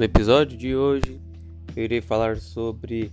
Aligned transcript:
No 0.00 0.04
episódio 0.04 0.56
de 0.56 0.74
hoje, 0.74 1.20
eu 1.76 1.84
irei 1.84 2.00
falar 2.00 2.38
sobre 2.38 3.12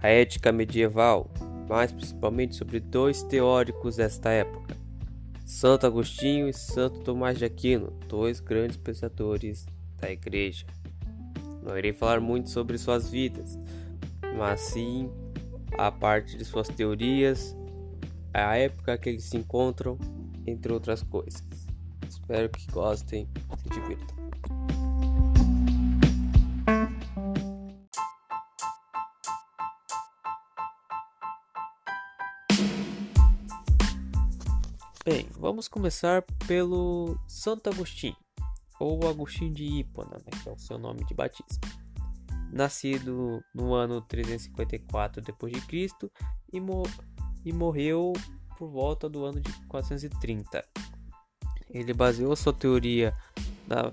a 0.00 0.08
ética 0.08 0.50
medieval, 0.50 1.30
mais 1.68 1.92
principalmente 1.92 2.56
sobre 2.56 2.80
dois 2.80 3.22
teóricos 3.22 3.94
desta 3.94 4.30
época, 4.30 4.76
Santo 5.46 5.86
Agostinho 5.86 6.48
e 6.48 6.52
Santo 6.52 7.04
Tomás 7.04 7.38
de 7.38 7.44
Aquino, 7.44 7.92
dois 8.08 8.40
grandes 8.40 8.76
pensadores 8.76 9.64
da 9.96 10.10
Igreja. 10.10 10.66
Não 11.62 11.78
irei 11.78 11.92
falar 11.92 12.18
muito 12.18 12.50
sobre 12.50 12.78
suas 12.78 13.08
vidas, 13.08 13.56
mas 14.36 14.60
sim 14.60 15.08
a 15.78 15.92
parte 15.92 16.36
de 16.36 16.44
suas 16.44 16.66
teorias, 16.66 17.56
a 18.32 18.56
época 18.56 18.98
que 18.98 19.08
eles 19.08 19.22
se 19.22 19.36
encontram, 19.36 19.96
entre 20.44 20.72
outras 20.72 21.00
coisas. 21.00 21.44
Espero 22.08 22.48
que 22.48 22.68
gostem, 22.72 23.28
se 23.62 23.68
divirtam. 23.68 24.63
Bem, 35.04 35.28
vamos 35.38 35.68
começar 35.68 36.24
pelo 36.46 37.18
Santo 37.28 37.68
Agostinho, 37.68 38.16
ou 38.80 39.06
Agostinho 39.06 39.52
de 39.52 39.62
Hipona, 39.62 40.16
né, 40.16 40.40
que 40.42 40.48
é 40.48 40.52
o 40.52 40.58
seu 40.58 40.78
nome 40.78 41.04
de 41.04 41.12
batismo. 41.12 41.60
Nascido 42.50 43.44
no 43.54 43.74
ano 43.74 44.00
354 44.00 45.20
d.C. 45.20 45.90
E, 46.50 46.58
mo 46.58 46.84
e 47.44 47.52
morreu 47.52 48.14
por 48.56 48.70
volta 48.70 49.06
do 49.06 49.26
ano 49.26 49.42
de 49.42 49.52
430. 49.66 50.64
Ele 51.68 51.92
baseou 51.92 52.34
sua 52.34 52.54
teoria 52.54 53.14
na, 53.66 53.92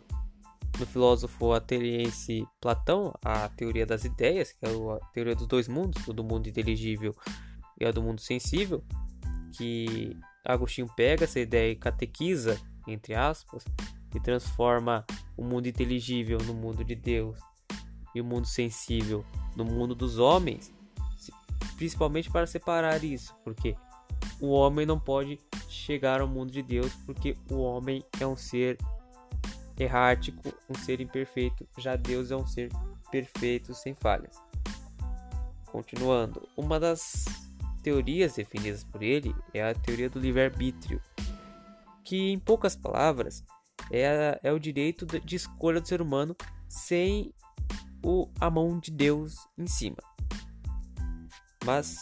no 0.80 0.86
filósofo 0.86 1.52
ateniense 1.52 2.48
Platão, 2.62 3.14
a 3.22 3.50
teoria 3.50 3.86
das 3.86 4.06
ideias, 4.06 4.54
que 4.54 4.66
é 4.66 4.70
a 4.70 5.06
teoria 5.12 5.36
dos 5.36 5.48
dois 5.48 5.68
mundos, 5.68 6.06
do 6.06 6.24
mundo 6.24 6.48
inteligível 6.48 7.14
e 7.78 7.86
a 7.86 7.92
do 7.92 8.02
mundo 8.02 8.22
sensível, 8.22 8.82
que 9.58 10.18
Agostinho 10.44 10.88
pega 10.96 11.24
essa 11.24 11.40
ideia 11.40 11.72
e 11.72 11.76
catequiza, 11.76 12.60
entre 12.88 13.14
aspas, 13.14 13.64
e 14.16 14.20
transforma 14.20 15.06
o 15.38 15.44
mundo 15.44 15.68
inteligível 15.68 16.38
no 16.40 16.54
mundo 16.54 16.84
de 16.84 16.96
Deus 16.96 17.40
e 18.14 18.22
o 18.22 18.26
mundo 18.26 18.46
sensível 18.46 19.26
no 19.56 19.64
mundo 19.64 19.96
dos 19.96 20.18
homens, 20.18 20.74
principalmente 21.78 22.30
para 22.30 22.46
separar 22.46 23.04
isso, 23.04 23.36
porque 23.44 23.76
o 24.40 24.50
homem 24.50 24.86
não 24.86 25.00
pode 25.00 25.40
chegar 25.70 26.22
ao 26.22 26.28
mundo 26.28 26.52
de 26.52 26.62
Deus, 26.62 26.94
porque 27.06 27.36
o 27.50 27.58
homem 27.58 28.04
é 28.20 28.28
um 28.28 28.36
ser 28.36 28.78
errático, 29.80 30.54
um 30.70 30.76
ser 30.76 31.00
imperfeito, 31.02 31.68
já 31.78 31.96
Deus 31.96 32.32
é 32.32 32.36
um 32.36 32.46
ser 32.46 32.70
perfeito, 33.10 33.74
sem 33.74 33.94
falhas. 33.94 34.36
Continuando, 35.72 36.48
uma 36.58 36.80
das 36.80 37.26
teorias 37.82 38.36
definidas 38.36 38.84
por 38.84 39.02
ele 39.02 39.36
é 39.54 39.64
a 39.64 39.74
teoria 39.74 40.10
do 40.10 40.20
livre-arbítrio, 40.20 41.02
que, 42.04 42.32
em 42.32 42.40
poucas 42.40 42.76
palavras, 42.76 43.44
é, 43.92 44.40
é 44.44 44.52
o 44.52 44.60
direito 44.60 45.06
de 45.06 45.36
escolha 45.36 45.82
do 45.82 45.88
ser 45.88 46.02
humano 46.02 46.36
sem 46.68 47.34
o, 48.04 48.30
a 48.40 48.50
mão 48.50 48.80
de 48.80 48.92
Deus 48.92 49.36
em 49.58 49.68
cima. 49.68 49.98
Mas 51.66 51.98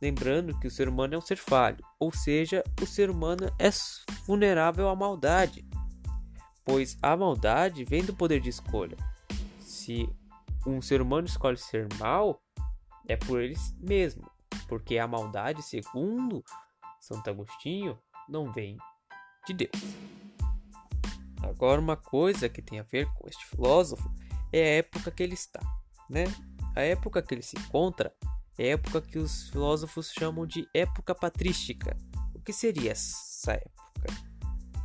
lembrando 0.00 0.58
que 0.58 0.66
o 0.66 0.70
ser 0.70 0.88
humano 0.88 1.14
é 1.14 1.18
um 1.18 1.22
ser 1.22 1.36
falho, 1.36 1.84
ou 1.98 2.12
seja, 2.12 2.62
o 2.80 2.86
ser 2.86 3.10
humano 3.10 3.50
é 3.58 3.70
vulnerável 4.26 4.88
à 4.88 4.94
maldade, 4.94 5.64
pois 6.64 6.96
a 7.02 7.16
maldade 7.16 7.84
vem 7.84 8.04
do 8.04 8.14
poder 8.14 8.40
de 8.40 8.50
escolha. 8.50 8.96
Se 9.60 10.08
um 10.66 10.82
ser 10.82 11.00
humano 11.00 11.26
escolhe 11.26 11.56
ser 11.56 11.88
mal, 11.98 12.40
é 13.08 13.16
por 13.16 13.40
ele 13.40 13.56
mesmo, 13.78 14.28
porque 14.68 14.98
a 14.98 15.06
maldade, 15.06 15.62
segundo 15.62 16.44
Santo 17.00 17.30
Agostinho, 17.30 17.98
não 18.28 18.52
vem 18.52 18.76
de 19.46 19.54
Deus. 19.54 19.82
Agora, 21.42 21.80
uma 21.80 21.96
coisa 21.96 22.48
que 22.48 22.60
tem 22.60 22.80
a 22.80 22.82
ver 22.82 23.06
com 23.14 23.28
este 23.28 23.46
filósofo 23.46 24.10
é 24.52 24.62
a 24.62 24.74
época 24.78 25.10
que 25.10 25.22
ele 25.22 25.34
está, 25.34 25.60
né? 26.10 26.24
A 26.74 26.82
época 26.82 27.22
que 27.22 27.34
ele 27.34 27.42
se 27.42 27.56
encontra 27.58 28.12
é 28.58 28.64
a 28.64 28.72
época 28.72 29.00
que 29.00 29.18
os 29.18 29.48
filósofos 29.50 30.12
chamam 30.12 30.46
de 30.46 30.68
época 30.74 31.14
patrística. 31.14 31.96
O 32.34 32.40
que 32.40 32.52
seria 32.52 32.92
essa 32.92 33.52
época? 33.52 33.76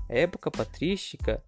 A 0.09 0.13
época 0.13 0.51
patrística 0.51 1.43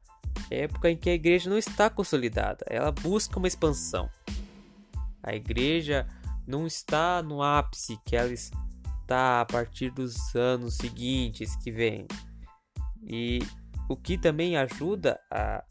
é 0.49 0.61
a 0.61 0.63
época 0.63 0.89
em 0.89 0.97
que 0.97 1.09
a 1.09 1.13
igreja 1.13 1.49
não 1.49 1.57
está 1.57 1.89
consolidada, 1.89 2.65
ela 2.69 2.91
busca 2.91 3.37
uma 3.37 3.47
expansão. 3.47 4.09
A 5.21 5.35
igreja 5.35 6.07
não 6.45 6.67
está 6.67 7.21
no 7.21 7.41
ápice 7.41 7.97
que 8.05 8.15
ela 8.15 8.31
está 8.31 9.41
a 9.41 9.45
partir 9.45 9.89
dos 9.89 10.35
anos 10.35 10.75
seguintes 10.75 11.55
que 11.57 11.71
vem. 11.71 12.07
E 13.01 13.39
o 13.89 13.95
que 13.95 14.17
também 14.17 14.57
ajuda 14.57 15.19
a 15.29 15.63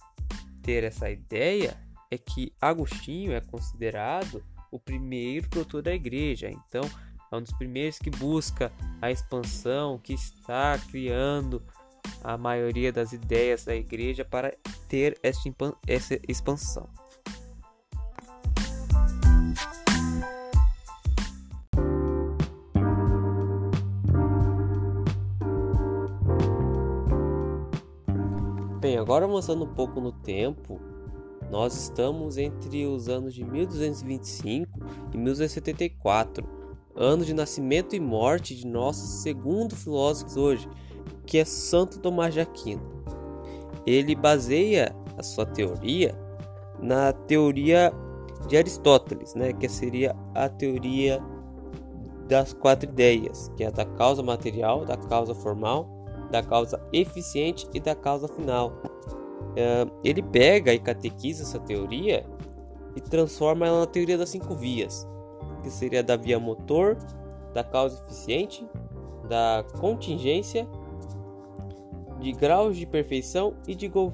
ter 0.62 0.84
essa 0.84 1.10
ideia 1.10 1.77
é 2.10 2.19
que 2.19 2.53
Agostinho 2.60 3.33
é 3.33 3.41
considerado 3.41 4.44
o 4.71 4.78
primeiro 4.78 5.49
doutor 5.49 5.83
da 5.83 5.93
igreja, 5.93 6.50
então 6.50 6.83
é 7.31 7.37
um 7.37 7.43
dos 7.43 7.53
primeiros 7.53 7.99
que 7.99 8.10
busca 8.10 8.71
a 9.00 9.10
expansão, 9.10 9.99
que 9.99 10.12
está 10.12 10.78
criando 10.91 11.62
a 12.22 12.37
maioria 12.37 12.93
das 12.93 13.12
ideias 13.12 13.65
da 13.65 13.75
igreja 13.75 14.25
para 14.25 14.54
ter 14.89 15.19
essa 15.22 16.21
expansão. 16.28 16.89
Bem, 28.82 28.98
agora 28.98 29.26
avançando 29.26 29.62
um 29.62 29.75
pouco 29.75 30.00
no 30.00 30.10
tempo, 30.10 30.81
nós 31.48 31.72
estamos 31.72 32.37
entre 32.37 32.84
os 32.84 33.09
anos 33.09 33.32
de 33.32 33.44
1225 33.44 34.76
e 35.15 35.16
1274, 35.16 36.44
ano 36.97 37.25
de 37.25 37.32
nascimento 37.32 37.94
e 37.94 38.00
morte 38.00 38.56
de 38.56 38.66
nosso 38.66 39.06
segundo 39.06 39.76
filósofo 39.76 40.41
hoje, 40.41 40.69
que 41.25 41.38
é 41.38 41.44
Santo 41.44 42.00
Tomás 42.00 42.34
de 42.34 42.41
Aquino. 42.41 42.82
Ele 43.87 44.16
baseia 44.16 44.92
a 45.16 45.22
sua 45.22 45.47
teoria 45.47 46.19
na 46.81 47.12
teoria 47.12 47.92
de 48.48 48.56
Aristóteles, 48.56 49.37
né, 49.37 49.53
que 49.53 49.69
seria 49.69 50.12
a 50.34 50.48
teoria 50.48 51.22
das 52.26 52.53
quatro 52.53 52.91
ideias, 52.91 53.48
que 53.56 53.62
é 53.62 53.69
a 53.69 53.71
da 53.71 53.84
causa 53.84 54.25
material, 54.25 54.84
da 54.84 54.97
causa 54.97 55.37
formal, 55.37 56.01
da 56.32 56.43
causa 56.43 56.81
eficiente 56.93 57.69
e 57.75 57.78
da 57.78 57.94
causa 57.94 58.26
final. 58.26 58.72
Uh, 59.53 59.93
ele 60.03 60.22
pega 60.22 60.72
e 60.72 60.78
catequiza 60.78 61.43
essa 61.43 61.60
teoria 61.60 62.25
e 62.97 63.00
transforma 63.03 63.66
ela 63.66 63.81
na 63.81 63.87
teoria 63.87 64.16
das 64.16 64.31
cinco 64.31 64.54
vias, 64.54 65.06
que 65.62 65.71
seria 65.71 66.03
da 66.03 66.16
via 66.16 66.41
motor, 66.41 66.97
da 67.53 67.62
causa 67.62 68.03
eficiente, 68.03 68.66
da 69.28 69.62
contingência, 69.78 70.66
de 72.19 72.32
graus 72.32 72.78
de 72.78 72.87
perfeição 72.87 73.54
e 73.69 73.75
de 73.75 73.88
go 73.88 74.12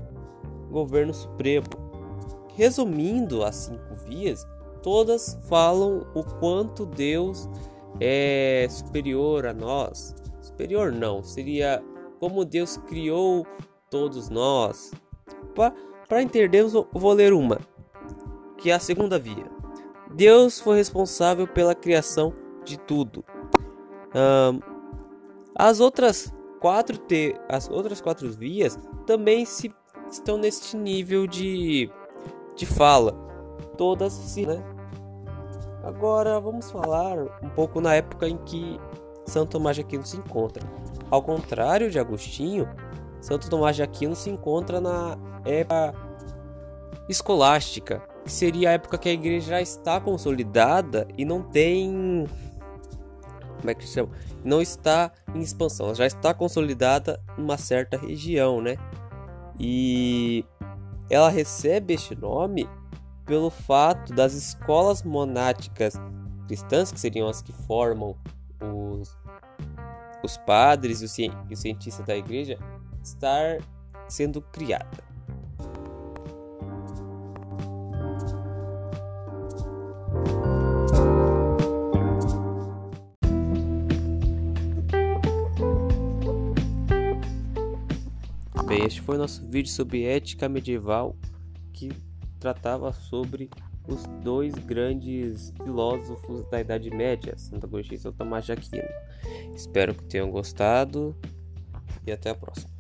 governo 0.71 1.15
supremo. 1.15 1.67
Resumindo 2.55 3.45
as 3.45 3.55
cinco 3.55 3.95
vias, 4.07 4.47
todas 4.83 5.39
falam 5.49 6.05
o 6.15 6.25
quanto 6.25 6.85
Deus 6.85 7.49
é 8.01 8.67
superior 8.69 9.47
a 9.47 9.55
nós. 9.55 10.15
Superior 10.41 10.91
não, 10.91 11.23
seria 11.23 11.83
como 12.19 12.45
Deus 12.45 12.77
criou 12.77 13.47
todos 13.91 14.29
nós. 14.29 14.93
Para 16.09 16.23
entendermos, 16.23 16.73
vou 16.93 17.13
ler 17.13 17.33
uma, 17.33 17.59
que 18.57 18.71
é 18.71 18.75
a 18.75 18.81
segunda 18.81 19.19
via. 19.19 19.47
Deus 20.15 20.59
foi 20.61 20.77
responsável 20.77 21.47
pela 21.47 21.75
criação 21.75 22.33
de 22.65 22.79
tudo. 22.79 23.25
Um, 24.15 24.61
as 25.55 25.81
outras 25.81 26.33
quatro 26.61 26.97
te, 26.97 27.39
as 27.49 27.69
outras 27.69 28.01
quatro 28.01 28.31
vias 28.31 28.79
também 29.07 29.45
se 29.45 29.73
estão 30.11 30.39
neste 30.39 30.77
nível 30.77 31.27
de, 31.27 31.91
de 32.57 32.67
fala. 32.67 33.13
Todas 33.77 34.13
se, 34.13 34.47
né? 34.47 34.63
Agora 35.83 36.41
vamos 36.41 36.71
falar 36.71 37.19
um 37.43 37.49
pouco 37.51 37.81
na 37.81 37.95
época 37.95 38.29
em 38.29 38.37
que 38.39 38.79
Santo 39.25 39.53
Tomás 39.53 39.77
de 39.77 39.83
Aquino 39.83 40.05
se 40.05 40.17
encontra. 40.17 40.67
Ao 41.11 41.23
contrário 41.23 41.91
de 41.91 41.99
Agostinho, 41.99 42.69
Santo 43.21 43.49
Tomás 43.49 43.77
de 43.77 43.83
Aquino 43.83 44.15
se 44.15 44.31
encontra 44.31 44.81
na 44.81 45.19
época 45.45 45.95
escolástica, 47.09 48.03
que 48.25 48.31
seria 48.31 48.71
a 48.71 48.73
época 48.73 48.99
que 48.99 49.09
a 49.09 49.13
igreja 49.13 49.51
já 49.51 49.61
está 49.61 50.01
consolidada 50.01 51.09
e 51.17 51.25
não 51.25 51.43
tem. 51.43 52.27
Como 53.59 53.71
é 53.71 53.75
que 53.75 53.87
se 53.87 53.95
chama? 53.95 54.11
Não 54.45 54.61
está 54.61 55.11
em 55.35 55.41
expansão, 55.41 55.87
ela 55.87 55.95
já 55.95 56.07
está 56.07 56.33
consolidada 56.35 57.21
em 57.37 57.43
uma 57.43 57.57
certa 57.57 57.97
região, 57.97 58.61
né? 58.61 58.77
E 59.59 60.45
ela 61.11 61.29
recebe 61.29 61.95
este 61.95 62.15
nome 62.15 62.69
pelo 63.25 63.51
fato 63.51 64.13
das 64.13 64.35
escolas 64.35 65.03
monáticas 65.03 65.95
cristãs, 66.47 66.93
que 66.93 67.01
seriam 67.01 67.29
as 67.29 67.43
que 67.43 67.53
formam 67.53 68.17
os, 68.63 69.17
os 70.23 70.37
padres 70.37 71.01
e 71.01 71.05
os, 71.05 71.59
cientistas 71.59 72.07
da 72.07 72.17
igreja, 72.17 72.59
estar 73.03 73.59
sendo 74.09 74.41
criada. 74.41 75.09
Bem, 88.67 88.85
este 88.85 89.01
foi 89.01 89.17
o 89.17 89.19
nosso 89.19 89.47
vídeo 89.47 89.73
sobre 89.73 90.05
ética 90.05 90.47
medieval 90.47 91.17
que 91.73 91.91
tratava 92.39 92.93
sobre 92.93 93.49
os 93.89 94.05
dois 94.23 94.55
grandes 94.55 95.53
filósofos 95.63 96.45
da 96.51 96.61
Idade 96.61 96.91
Média, 96.91 97.37
Santo 97.39 97.67
Agostinho 97.67 97.97
e 97.97 98.01
São 98.01 98.13
Tomás 98.13 98.45
de 98.45 98.53
Aquino. 98.53 98.89
Espero 99.55 99.95
que 99.95 100.05
tenham 100.05 100.31
gostado 100.31 101.17
e 102.07 102.13
até 102.13 102.31
a 102.31 102.35
próxima. 102.35 102.71